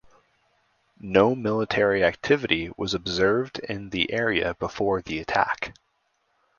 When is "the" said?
3.91-4.11, 4.99-5.19